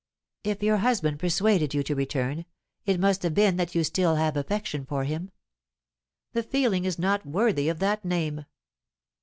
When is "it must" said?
2.87-3.21